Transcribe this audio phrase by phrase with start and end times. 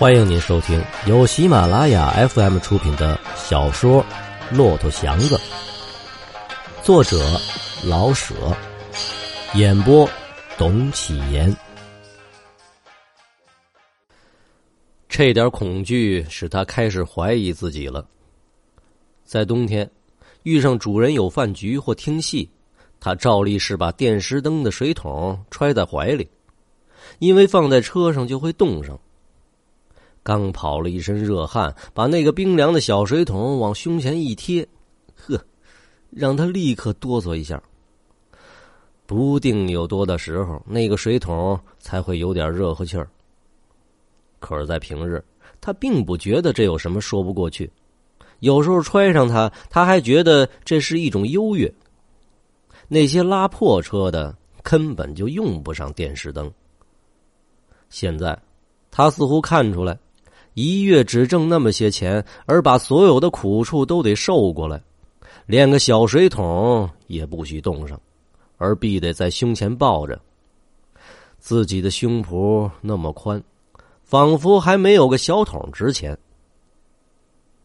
[0.00, 4.02] 欢迎您收听由喜马拉雅 FM 出品的小说
[4.56, 5.36] 《骆驼祥子》，
[6.82, 7.18] 作者
[7.84, 8.34] 老舍，
[9.56, 10.08] 演播
[10.56, 11.54] 董启言。
[15.06, 18.02] 这点恐惧使他开始怀疑自己了。
[19.22, 19.86] 在冬天，
[20.44, 22.50] 遇上主人有饭局或听戏，
[22.98, 26.26] 他照例是把电石灯的水桶揣在怀里，
[27.18, 28.98] 因为放在车上就会冻上。
[30.22, 34.66] 刚跑了一身热汗，把那个冰凉的小水桶往胸前一贴，
[35.16, 35.42] 呵，
[36.10, 37.62] 让他立刻哆嗦一下。
[39.06, 43.08] 不定有多大时候，那个水桶才会有点热乎气儿。
[44.38, 45.24] 可是，在平日，
[45.60, 47.70] 他并不觉得这有什么说不过去。
[48.38, 51.72] 有时候揣上它，他还觉得这是一种优越。
[52.88, 56.50] 那些拉破车的根本就用不上电视灯。
[57.88, 58.38] 现在，
[58.90, 59.98] 他似乎看出来。
[60.54, 64.82] 一月只挣那么些钱，而把所有的苦处都得受过来，
[65.46, 68.00] 连个小水桶也不许动上，
[68.56, 70.20] 而必得在胸前抱着。
[71.38, 73.42] 自己的胸脯那么宽，
[74.02, 76.18] 仿佛还没有个小桶值钱。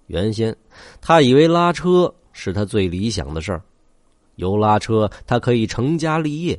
[0.08, 0.56] 原先
[1.02, 3.62] 他以为拉车是他最理想的事儿，
[4.36, 6.58] 有拉车他可以成家立业。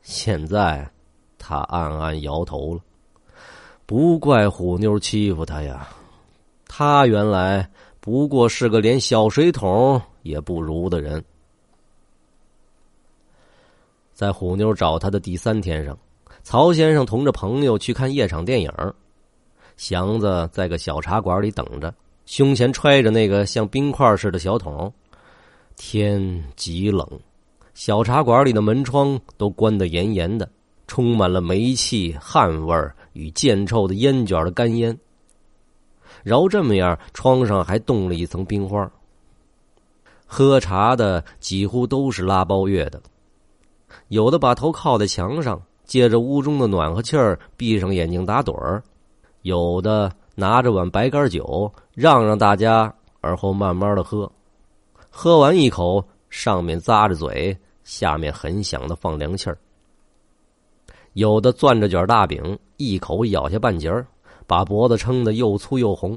[0.00, 0.88] 现在
[1.36, 2.80] 他暗暗摇头了。
[3.88, 5.88] 不怪虎妞欺负他呀，
[6.66, 11.24] 他原来不过是个连小水桶也不如的人。
[14.12, 15.98] 在虎妞找他的第三天上，
[16.42, 18.70] 曹先生同着朋友去看夜场电影，
[19.78, 21.94] 祥子在个小茶馆里等着，
[22.26, 24.92] 胸前揣着那个像冰块似的小桶。
[25.76, 27.08] 天极冷，
[27.72, 30.46] 小茶馆里的门窗都关得严严的，
[30.86, 32.94] 充满了煤气汗味儿。
[33.18, 34.96] 与贱臭的烟卷的干烟，
[36.22, 38.88] 饶这么样，窗上还冻了一层冰花。
[40.24, 43.02] 喝茶的几乎都是拉包月的，
[44.06, 48.80] 有的把头靠在墙上，借着屋中的暖和气儿，闭上眼睛打盹儿；
[49.42, 54.30] 有的拿着碗白干酒，让让大家，而后慢慢的喝。
[55.10, 59.58] 喝完一口，上面咂着嘴，下面很响的放凉气儿。
[61.14, 64.06] 有的攥着卷大饼，一口咬下半截儿，
[64.46, 66.16] 把脖子撑得又粗又红；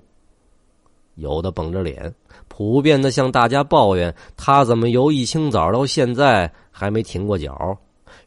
[1.16, 2.14] 有的绷着脸，
[2.48, 7.78] 普遍的向大家抱怨他怎么由一清早到现在还没停过脚，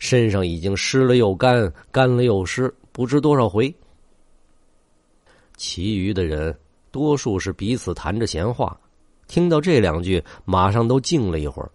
[0.01, 3.73] 身上已经湿了又干，干了又湿，不知多少回。
[5.57, 6.53] 其余的人
[6.91, 8.77] 多数是彼此谈着闲话，
[9.29, 11.71] 听到这两句，马上都静了一会儿，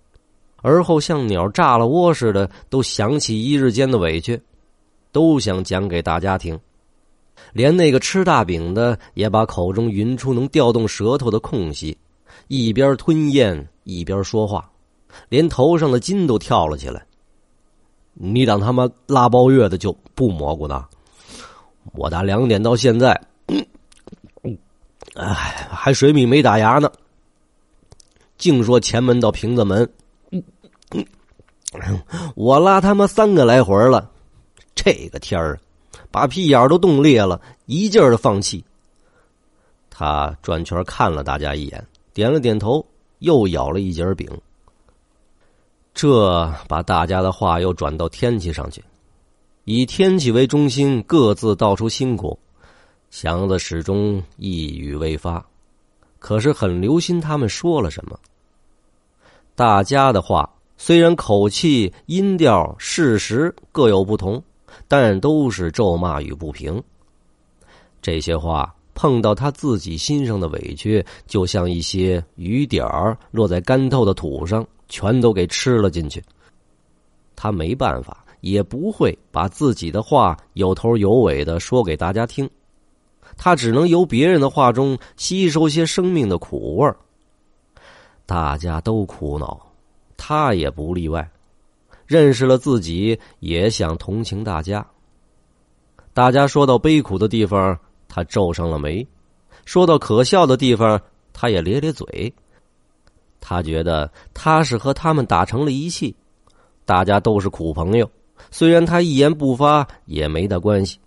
[0.57, 4.37] 而后像鸟炸了窝似的，都想起一日间的委屈。
[5.11, 6.59] 都想讲给大家听，
[7.53, 11.97] 连那个吃大饼的也把口中匀出能调动舌头的空隙，
[12.47, 14.69] 一边吞咽一边说话，
[15.29, 17.05] 连头上的筋都跳了起来。
[18.13, 20.85] 你当他妈拉包月的就不蘑菇呢？
[21.93, 23.19] 我打两点到现在，
[25.15, 26.91] 哎，还水米没打牙呢，
[28.37, 29.89] 净说前门到平子门，
[32.35, 34.11] 我拉他妈三个来回了。
[34.75, 35.59] 这个天儿，
[36.12, 38.63] 把屁眼都冻裂了，一劲儿的放气。
[39.90, 42.85] 他转圈看了大家一眼，点了点头，
[43.19, 44.30] 又咬了一截饼。
[45.94, 48.81] 这把大家的话又转到天气上去，
[49.66, 52.40] 以天气为中心，各自道出辛苦。
[53.09, 55.46] 祥子始终一语未发，
[56.19, 58.18] 可是很留心他们说了什么。
[59.56, 64.41] 大家的话虽然口气、音调、事实各有不同。
[64.88, 66.81] 但都是咒骂与不平。
[68.01, 76.23] 这些话碰到他自己心上的委屈，就像一些雨点儿落在干透的土上，全都给吃了进去。
[77.35, 82.50] 他没办法，也不会把自己的话有头有尾的说给大家听。
[83.38, 86.98] 他只能由别人的话中吸收些生命的苦味儿。
[88.25, 89.59] 大家都苦恼，
[90.18, 91.30] 他也不例外。
[92.09, 94.83] 认识了自己，也想同情大家。
[96.11, 99.06] 大家说到悲苦的地方，他皱上了眉；
[99.63, 101.00] 说到可笑的地方，
[101.33, 102.33] 他也咧咧嘴。
[103.39, 106.15] 他觉得他是和他们打成了一气，
[106.83, 108.09] 大家都是苦朋友。
[108.50, 110.97] 虽然他一言不发，也没大关系。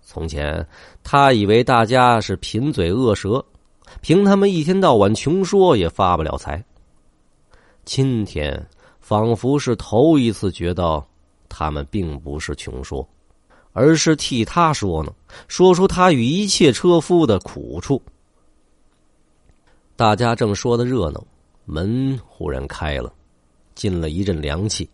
[0.00, 0.66] 从前
[1.04, 3.44] 他以为大家是贫嘴恶舌，
[4.00, 6.64] 凭他们一天到晚穷说，也发不了财。
[7.84, 8.66] 今天。
[9.08, 11.02] 仿佛是头一次觉得，
[11.48, 13.08] 他们并不是穷说，
[13.72, 15.10] 而是替他说呢，
[15.48, 18.02] 说出他与一切车夫的苦处。
[19.96, 21.24] 大家正说的热闹，
[21.64, 23.10] 门忽然开了，
[23.74, 24.86] 进了一阵凉气。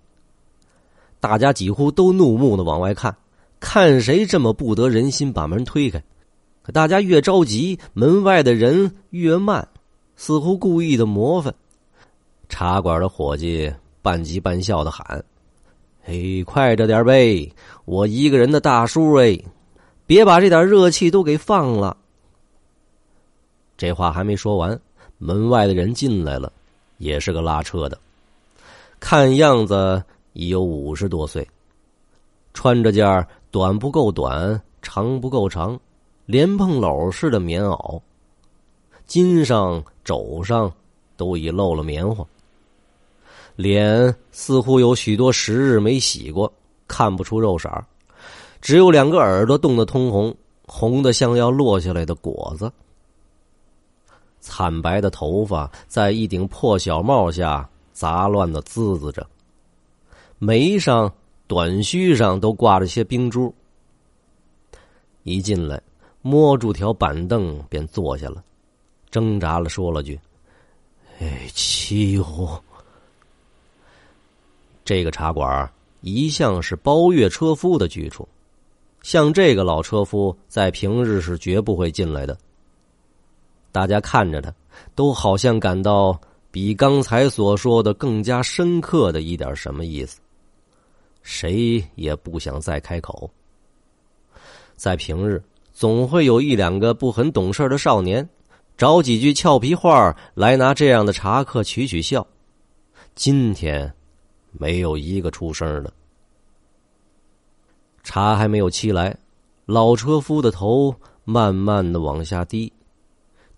[1.19, 3.17] 大家几乎都怒目的往外看，
[3.59, 6.01] 看谁这么不得人心，把门推开。
[6.63, 9.67] 可大家越着急，门外的人越慢，
[10.15, 11.53] 似乎故意的磨蹭。
[12.49, 15.25] 茶馆的伙计半急半笑的喊
[16.05, 17.51] ：“嘿，快着点呗！
[17.87, 19.41] 我一个人的大叔哎，
[20.05, 21.97] 别把这点热气都给放了。”
[23.79, 24.79] 这话还没说完，
[25.17, 26.53] 门外的人进来了，
[26.99, 27.99] 也是个拉车的，
[29.01, 30.05] 看样子。
[30.37, 31.49] 已有五十多岁，
[32.55, 35.79] 穿着件短不够短、长不够长、
[36.27, 38.01] 莲蓬篓似的棉袄，
[39.07, 40.73] 襟上、肘上
[41.17, 42.27] 都已露了棉花，
[43.57, 46.53] 脸似乎有许多时日没洗过，
[46.89, 47.71] 看不出肉色
[48.61, 50.35] 只有两个耳朵冻得通红，
[50.67, 52.73] 红的像要落下来的果子。
[54.41, 59.27] 惨白的头发在一顶破小帽下杂乱的滋滋着。
[60.39, 61.11] 眉上、
[61.47, 63.55] 短须上都挂着些冰珠。
[65.23, 65.81] 一进来，
[66.21, 68.43] 摸住条板凳便坐下了，
[69.11, 70.19] 挣扎了说了句
[71.21, 72.49] ：“哎，欺乎！”
[74.85, 75.71] 这个茶馆
[76.03, 78.29] 一向是包月车夫的居处，
[79.03, 82.37] 像这个老车夫在平日是绝不会进来的。
[83.73, 84.55] 大家看着他，
[84.95, 86.21] 都好像感到
[86.51, 90.21] 比刚才所说的更加深刻的一点什么意思。
[91.23, 93.31] 谁也不想再开口。
[94.77, 95.43] 在平日，
[95.73, 98.29] 总会有一两个不很懂事的少年，
[98.77, 102.27] 找几句俏皮话来拿这样的茶客取取笑。
[103.15, 103.91] 今天，
[104.59, 105.93] 没有一个出声的。
[108.03, 109.17] 茶还没有沏来，
[109.67, 112.73] 老车夫的头慢慢的往下低，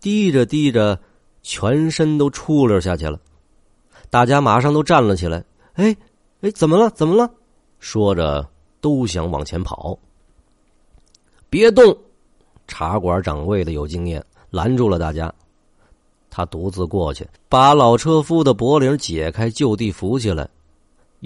[0.01, 0.99] 低着低着，
[1.43, 3.21] 全身都出溜下去了。
[4.09, 5.45] 大家马上都站了起来。
[5.75, 5.97] 哎，
[6.41, 6.89] 哎，怎么了？
[6.91, 7.29] 怎么了？
[7.81, 8.49] 说着，
[8.81, 9.99] 都想往前跑。
[11.51, 11.97] 别动！
[12.69, 15.33] 茶馆掌柜的有经验，拦住了大家。
[16.31, 20.49] 他独自过去，把老车夫的脖领解开，就地扶起来，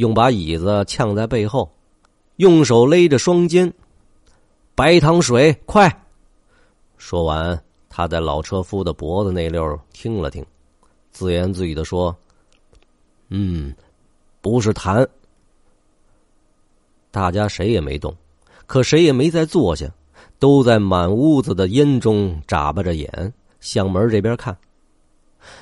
[0.01, 1.71] 用把椅子呛在背后，
[2.37, 3.71] 用手勒着双肩。
[4.75, 5.95] 白糖水，快！
[6.97, 10.45] 说完，他在老车夫的脖子那溜听了听，
[11.13, 12.17] 自言自语的说
[13.29, 13.75] ：“嗯，
[14.41, 15.07] 不是痰。”
[17.13, 18.17] 大家谁也没动，
[18.67, 19.87] 可谁也没再坐下，
[20.39, 24.57] 都在满屋子的烟中眨巴着眼向门这边看。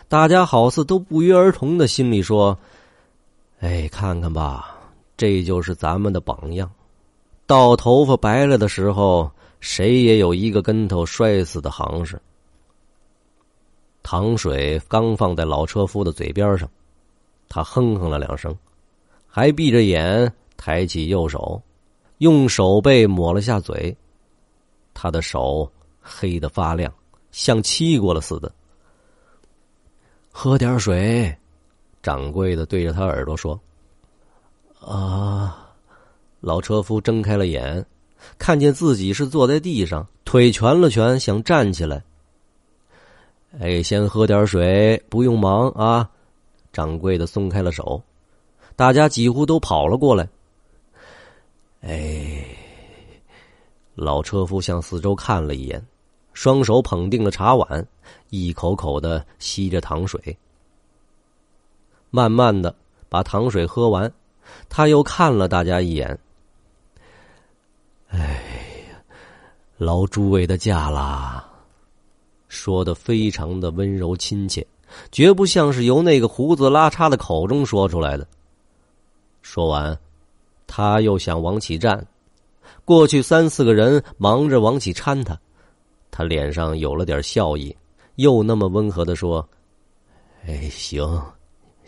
[0.06, 2.56] 大家好似都不约而同的心里说
[3.60, 4.76] ：“哎，看看吧，
[5.16, 6.70] 这就是咱们的榜样。
[7.46, 12.20] 到头发白了的时候，谁也有一个跟头摔死的行势。”
[14.02, 16.68] 糖水刚放在老车夫的嘴边上，
[17.48, 18.56] 他哼哼了两声，
[19.26, 20.32] 还闭着眼。
[20.60, 21.62] 抬起右手，
[22.18, 23.96] 用手背抹了下嘴。
[24.92, 25.70] 他的手
[26.00, 26.92] 黑的发亮，
[27.30, 28.52] 像漆过了似的。
[30.32, 31.32] 喝点水，
[32.02, 33.58] 掌柜的对着他耳朵说
[34.80, 35.64] ：“啊！”
[36.40, 37.84] 老车夫睁开了眼，
[38.38, 42.02] 看见自己是坐在地上，腿蜷了蜷，想站起来。
[43.58, 46.08] 哎，先喝点水，不用忙啊！
[46.72, 48.00] 掌柜的松开了手，
[48.76, 50.28] 大家几乎都跑了过来。
[51.80, 52.44] 哎，
[53.96, 55.84] 老车夫向四周看了一眼，
[56.34, 57.84] 双手捧定了茶碗，
[58.30, 60.38] 一口口的吸着糖水，
[62.10, 62.74] 慢慢的
[63.08, 64.12] 把糖水喝完。
[64.68, 66.18] 他又看了大家一眼。
[68.08, 68.18] 哎
[68.90, 69.00] 呀，
[69.76, 71.46] 劳诸位的驾啦，
[72.48, 74.66] 说的非常的温柔亲切，
[75.12, 78.26] 绝不像是由那个胡子拉碴的口中说出来的。
[79.42, 79.98] 说完。
[80.70, 82.06] 他又想往起站，
[82.84, 85.36] 过去三四个人忙着往起搀他，
[86.10, 87.74] 他脸上有了点笑意，
[88.16, 89.48] 又那么温和的说
[90.46, 91.02] ：“哎，行，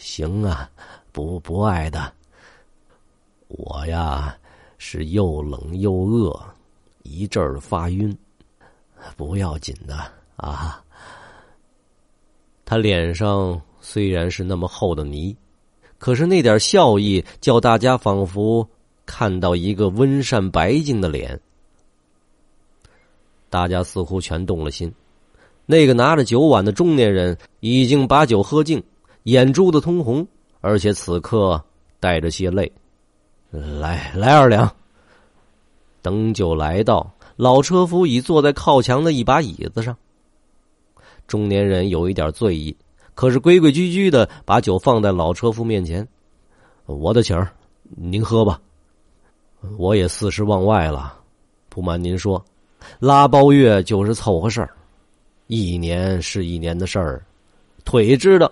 [0.00, 0.68] 行啊，
[1.12, 2.12] 不不爱的。
[3.48, 4.36] 我呀
[4.78, 6.34] 是又冷又饿，
[7.02, 8.16] 一阵儿发晕，
[9.16, 10.82] 不要紧的啊。”
[12.64, 15.36] 他脸上虽然是那么厚的泥。
[15.98, 18.66] 可是那点笑意，叫大家仿佛
[19.04, 21.38] 看到一个温善白净的脸。
[23.50, 24.90] 大家似乎全动了心。
[25.66, 28.82] 那个拿着酒碗的中年人已经把酒喝尽，
[29.24, 30.26] 眼珠子通红，
[30.60, 31.62] 而且此刻
[31.98, 32.70] 带着些泪。
[33.50, 34.70] 来来二两。
[36.02, 39.96] 等酒来到，老车夫已坐在靠墙的一把椅子上。
[41.26, 42.74] 中年人有一点醉意，
[43.14, 46.06] 可是规规矩矩的把酒放在老车夫面前。
[46.86, 47.52] 我的请儿，
[47.84, 48.60] 您喝吧。
[49.76, 51.20] 我也四十望外了，
[51.68, 52.42] 不瞒您说，
[52.98, 54.70] 拉包月就是凑合事儿，
[55.48, 57.22] 一年是一年的事儿，
[57.84, 58.50] 腿知道。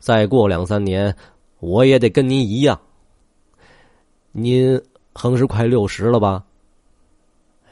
[0.00, 1.14] 再过两三年，
[1.58, 2.80] 我也得跟您一样。
[4.32, 4.80] 您
[5.12, 6.42] 横是快六十了吧？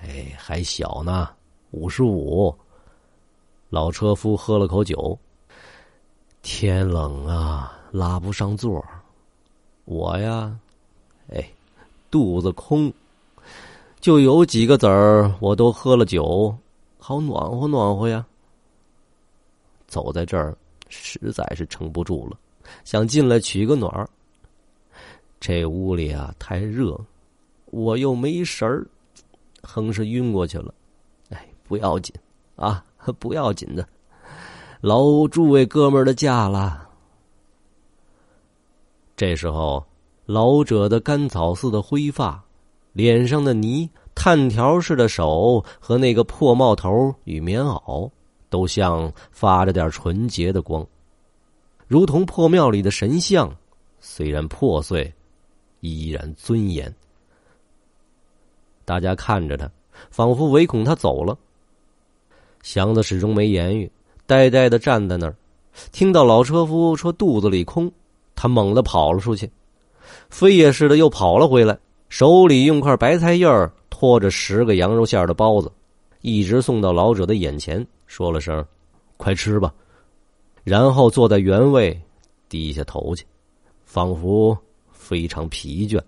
[0.03, 1.31] 哎，还小呢，
[1.71, 2.55] 五十五。
[3.71, 5.19] 老车夫喝了口酒。
[6.43, 8.85] 天冷啊，拉不上座。
[9.87, 10.55] 我呀，
[11.33, 11.51] 哎，
[12.11, 12.93] 肚子空，
[14.01, 16.55] 就有几个子儿，我都喝了酒，
[16.99, 18.25] 好暖和暖和呀。
[19.87, 20.55] 走在这儿。
[20.89, 22.39] 实在是撑不住了，
[22.85, 24.09] 想进来取个暖儿。
[25.41, 26.99] 这屋里啊太热，
[27.67, 28.87] 我又没神儿，
[29.63, 30.75] 哼是晕过去了。
[31.31, 32.15] 哎，不要紧
[32.57, 32.85] 啊，
[33.19, 33.87] 不要紧的，
[34.81, 36.89] 劳诸位哥们儿的驾了。
[39.17, 39.85] 这时候，
[40.27, 42.43] 老者的干草似的灰发，
[42.93, 48.11] 脸上的泥，炭条似的手和那个破帽头与棉袄。
[48.51, 50.87] 都像发着点纯洁的光，
[51.87, 53.55] 如同破庙里的神像，
[54.01, 55.13] 虽然破碎，
[55.81, 56.95] 依然尊严。
[58.85, 59.71] 大家看着他，
[60.11, 61.37] 仿佛唯恐他走了。
[62.63, 63.91] 祥子始终没言语，
[64.27, 65.37] 呆呆的站在那儿。
[65.93, 67.91] 听到老车夫说肚子里空，
[68.35, 69.51] 他猛地跑了出去，
[70.31, 71.79] 飞也似的又跑了回来，
[72.09, 75.71] 手里用块白菜叶儿托着十个羊肉馅的包子，
[76.23, 77.87] 一直送到老者的眼前。
[78.09, 78.67] 说了声
[79.17, 79.73] “快吃吧”，
[80.65, 81.97] 然后坐在原位，
[82.49, 83.25] 低下头去，
[83.85, 84.59] 仿佛
[84.91, 86.03] 非常疲倦。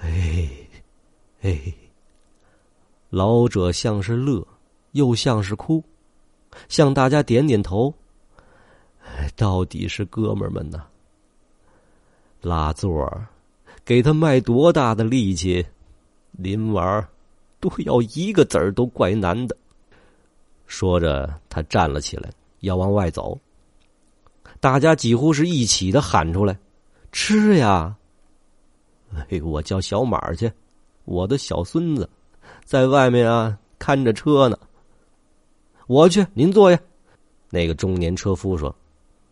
[0.00, 0.48] 哎，
[1.42, 1.60] 哎，
[3.10, 4.46] 老者像是乐，
[4.92, 5.84] 又像是哭，
[6.68, 7.92] 向大家点点头。
[9.36, 10.86] 到底是哥们儿们呐！
[12.40, 13.26] 拉座儿，
[13.84, 15.64] 给他卖多大的力气，
[16.30, 17.06] 临玩
[17.60, 19.56] 都要一个子儿都怪难的。
[20.72, 23.38] 说着，他站了起来，要往外走。
[24.58, 26.58] 大家几乎是一起的喊出来
[27.12, 27.94] ：“吃呀！”
[29.28, 30.50] 哎，我叫小马去，
[31.04, 32.08] 我的小孙子
[32.64, 34.58] 在外面啊看着车呢。
[35.88, 36.80] 我去，您坐下。
[37.50, 38.74] 那个中年车夫说：“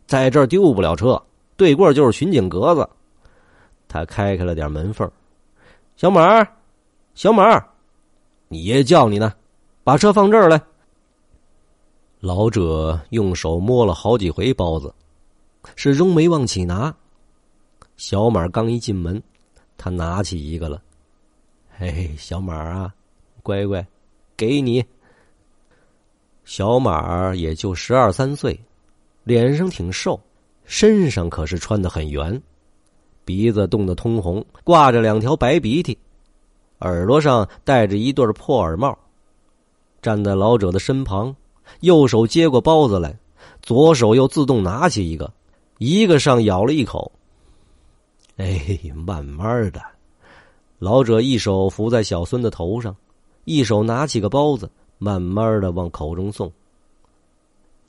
[0.06, 1.20] 在这儿丢不了车，
[1.56, 2.86] 对过就是巡警格子。”
[3.88, 5.10] 他开开了点门缝。
[5.96, 6.46] 小马，
[7.14, 7.66] 小马，
[8.48, 9.32] 你爷爷叫你呢，
[9.82, 10.60] 把车放这儿来。
[12.20, 14.94] 老者用手摸了好几回包子，
[15.74, 16.94] 始终没忘起拿。
[17.96, 19.22] 小马刚一进门，
[19.78, 20.82] 他拿起一个了。
[21.78, 22.94] 嘿嘿，小马啊，
[23.42, 23.86] 乖乖，
[24.36, 24.84] 给你。
[26.44, 28.60] 小马也就十二三岁，
[29.24, 30.20] 脸上挺瘦，
[30.66, 32.42] 身上可是穿的很圆，
[33.24, 35.96] 鼻子冻得通红，挂着两条白鼻涕，
[36.80, 38.98] 耳朵上戴着一对破耳帽，
[40.02, 41.34] 站在老者的身旁。
[41.80, 43.16] 右手接过包子来，
[43.62, 45.32] 左手又自动拿起一个，
[45.78, 47.10] 一个上咬了一口。
[48.36, 49.80] 哎，慢慢的，
[50.78, 52.94] 老者一手扶在小孙的头上，
[53.44, 56.50] 一手拿起个包子，慢慢的往口中送。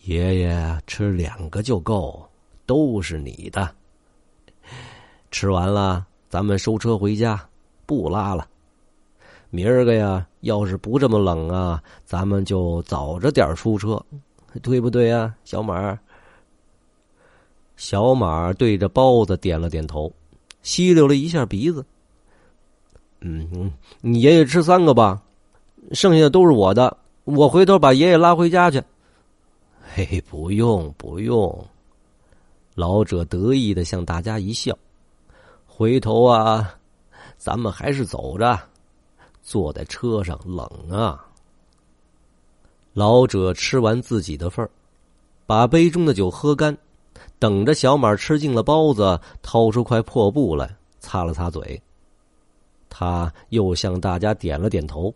[0.04, 2.28] 爷爷吃两个就够，
[2.66, 3.70] 都是你的。
[5.32, 7.48] 吃完了，咱们收车回家，
[7.86, 8.48] 不拉了。
[9.54, 14.02] 明儿个呀，要是不这么冷啊，咱们就早着点出车，
[14.62, 16.00] 对不对呀，小马？
[17.76, 20.10] 小马对着包子点了点头，
[20.62, 21.86] 吸溜了一下鼻子。
[23.20, 25.22] 嗯，你爷爷吃三个吧，
[25.92, 28.82] 剩下的都是我的，我回头把爷爷拉回家去。
[29.94, 31.68] 嘿嘿，不用不用，
[32.74, 34.78] 老者得意的向大家一笑。
[35.66, 36.74] 回头啊，
[37.38, 38.58] 咱们还是走着。
[39.52, 41.28] 坐在车上冷啊！
[42.94, 44.72] 老者吃完自己的份儿，
[45.46, 46.78] 把杯中的酒喝干，
[47.38, 51.82] 等着小马吃尽了包子，掏出块破布来擦了擦嘴。
[52.90, 55.14] 他又向大家点了点头。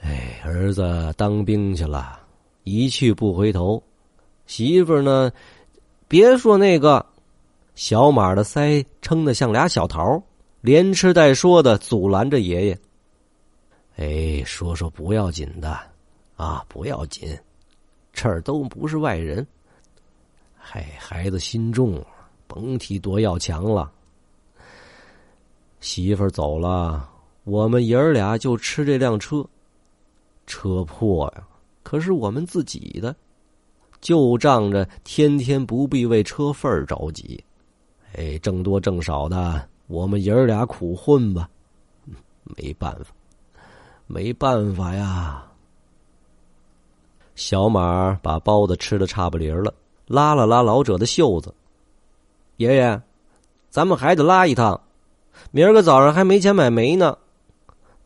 [0.00, 2.18] 哎，儿子当兵去了，
[2.64, 3.82] 一去不回头。
[4.46, 5.30] 媳妇呢？
[6.08, 7.04] 别说那个，
[7.74, 10.22] 小马的腮撑得像俩小桃，
[10.62, 12.78] 连吃带说的阻拦着爷爷。
[14.00, 15.78] 哎，说说不要紧的，
[16.34, 17.38] 啊，不要紧，
[18.14, 19.46] 这儿都不是外人。
[20.56, 22.02] 嗨，孩子心重，
[22.46, 23.92] 甭提多要强了。
[25.80, 27.10] 媳妇儿走了，
[27.44, 29.46] 我们爷儿俩就吃这辆车，
[30.46, 31.46] 车破呀，
[31.82, 33.14] 可是我们自己的，
[34.00, 37.44] 就仗着天天不必为车份着急，
[38.14, 41.50] 哎，挣多挣少的，我们爷儿俩苦混吧，
[42.56, 43.12] 没办法，
[44.12, 45.40] 没办法呀。
[47.36, 49.72] 小马把包子吃的差不离了，
[50.08, 51.54] 拉了拉老者的袖子
[52.58, 53.00] ：“爷爷，
[53.70, 54.80] 咱们还得拉一趟，
[55.52, 57.16] 明儿个早上还没钱买煤呢。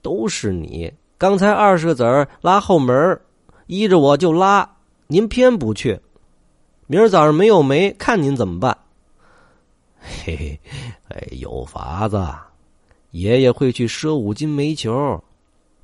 [0.02, 3.18] 都是你，刚才二十个子儿拉后门，
[3.66, 5.98] 依着我就拉，您偏不去。
[6.86, 8.76] 明儿早上没有煤，看您怎么办
[9.98, 10.60] ？”“嘿嘿，
[11.08, 12.22] 哎，有法子，
[13.12, 14.92] 爷爷会去赊五斤煤球，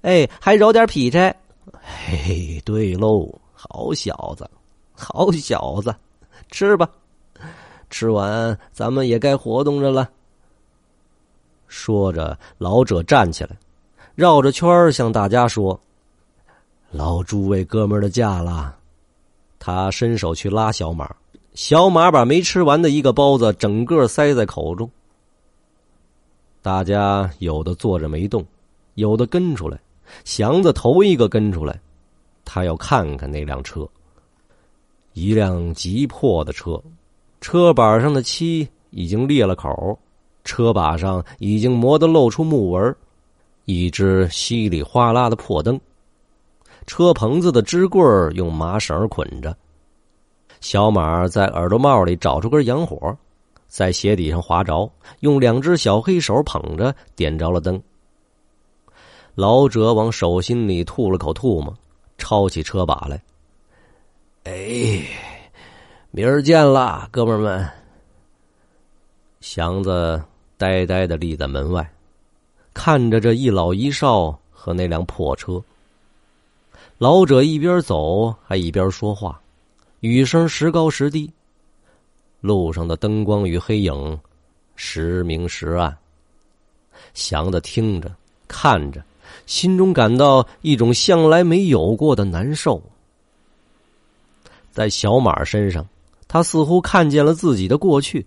[0.03, 1.35] 哎，还揉点劈柴。”
[1.83, 4.49] 嘿，对喽，好小子，
[4.93, 5.95] 好小子，
[6.51, 6.89] 吃吧，
[7.89, 10.09] 吃完咱们也该活动着了。
[11.69, 13.57] 说着，老者站起来，
[14.15, 15.79] 绕着圈向大家说
[16.91, 18.77] ：“老诸位哥们的驾了。”
[19.59, 21.15] 他伸手去拉小马，
[21.55, 24.91] 小马把没吃完的一个包子整个塞在口中。
[26.63, 28.45] 大家有的坐着没动，
[28.95, 29.79] 有的跟出来。
[30.25, 31.81] 祥子头一个跟出来，
[32.45, 33.89] 他要看看那辆车。
[35.13, 36.81] 一辆急迫的车，
[37.41, 39.99] 车板上的漆已经裂了口，
[40.45, 42.95] 车把上已经磨得露出木纹，
[43.65, 45.79] 一只稀里哗啦的破灯，
[46.87, 49.57] 车棚子的支棍用麻绳捆着。
[50.61, 53.17] 小马在耳朵帽里找出根洋火，
[53.67, 54.91] 在鞋底上划着，
[55.21, 57.83] 用两只小黑手捧着，点着了灯。
[59.35, 61.75] 老者往手心里吐了口唾沫，
[62.19, 63.23] 抄起车把来。
[64.45, 65.03] 哎，
[66.11, 67.69] 明儿见了，哥们儿们。
[69.41, 70.23] 祥子
[70.59, 71.91] 呆呆的立在门外，
[72.75, 75.63] 看着这一老一少和那辆破车。
[76.99, 79.41] 老者一边走还一边说话，
[80.01, 81.31] 语声时高时低。
[82.41, 84.19] 路上的灯光与黑影，
[84.77, 85.97] 时明时暗。
[87.15, 88.15] 祥子听着，
[88.49, 89.03] 看着。
[89.47, 92.83] 心中感到一种向来没有过的难受。
[94.71, 95.87] 在小马身上，
[96.29, 98.25] 他似乎看见了自己的过去；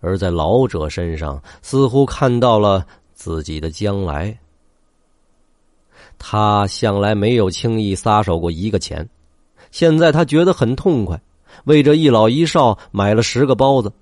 [0.00, 4.38] 而在老者身上，似乎看到了自己的将来。
[6.18, 9.08] 他向来没有轻易撒手过一个钱，
[9.70, 11.20] 现在他觉得很痛快，
[11.64, 13.92] 为这一老一少买了十个包子。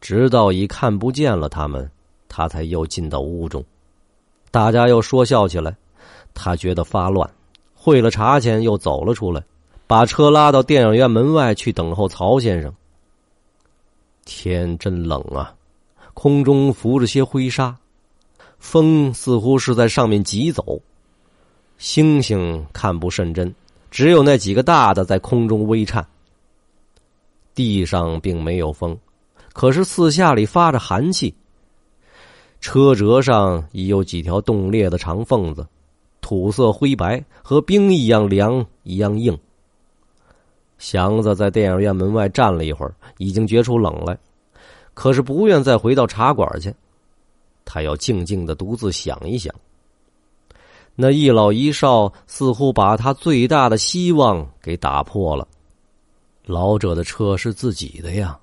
[0.00, 1.90] 直到已看不见了他们，
[2.28, 3.64] 他才又进到屋中。
[4.50, 5.76] 大家又说笑起来，
[6.34, 7.30] 他觉得发乱，
[7.74, 9.42] 汇了茶钱又走了出来，
[9.86, 12.74] 把车拉到电影院门外去等候曹先生。
[14.24, 15.54] 天真冷啊，
[16.14, 17.76] 空中浮着些灰沙，
[18.58, 20.80] 风似乎是在上面疾走，
[21.78, 23.54] 星星看不甚真，
[23.90, 26.06] 只有那几个大的在空中微颤。
[27.54, 28.96] 地上并没有风，
[29.52, 31.34] 可是四下里发着寒气。
[32.60, 35.66] 车辙上已有几条冻裂的长缝子，
[36.20, 39.36] 土色灰白，和冰一样凉，一样硬。
[40.78, 44.16] 祥子在电影院门外站了一会儿，已经觉出冷来，
[44.94, 46.74] 可是不愿再回到茶馆去。
[47.66, 49.54] 他要静静的独自想一想。
[50.96, 55.46] 那一老一少似乎把他最大的希望给打破了。
[56.46, 58.39] 老者的车是自己的呀。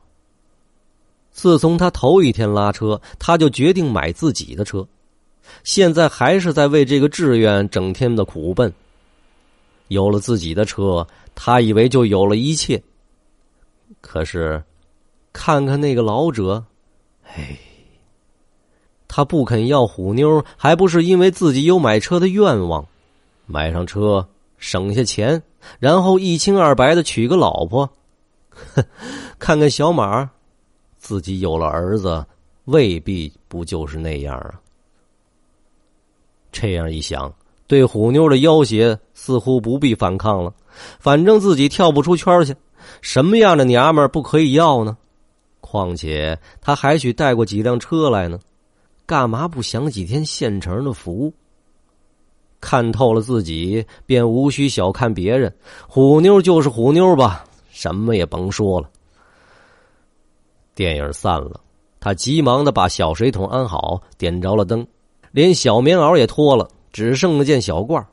[1.38, 4.86] 自从他头一天拉车，他就决定买自己的车。
[5.63, 8.73] 现在还是在为这个志愿整天的苦奔。
[9.89, 12.82] 有了自己的车，他以为就有了一切。
[14.02, 14.63] 可是，
[15.32, 16.65] 看看那个老者，
[17.36, 17.56] 哎，
[19.08, 22.84] 他不肯要虎妞，还不是因为自己有买车的愿望？
[23.45, 25.43] 买上车，省下钱，
[25.78, 27.88] 然后一清二白的娶个老婆。
[28.73, 28.84] 哼，
[29.38, 30.32] 看看小马。
[31.08, 32.26] 自己有了儿子，
[32.65, 34.60] 未必不就是那样啊？
[36.52, 37.34] 这样一想，
[37.65, 40.54] 对虎妞的要挟似乎不必反抗了。
[41.00, 42.54] 反正自己跳不出圈去，
[43.00, 44.98] 什么样的娘们不可以要呢？
[45.62, 48.38] 况且他还许带过几辆车来呢，
[49.06, 51.34] 干嘛不享几天现成的福？
[52.60, 55.56] 看透了自己，便无需小看别人。
[55.88, 58.89] 虎妞就是虎妞吧，什么也甭说了。
[60.77, 61.59] 电影散了，
[61.99, 64.85] 他急忙的把小水桶安好，点着了灯，
[65.31, 68.05] 连小棉袄也脱了，只剩了件小褂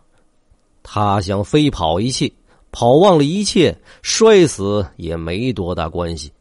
[0.83, 2.35] 他想飞跑一气，
[2.72, 6.33] 跑忘了一切，摔死也没多大关系。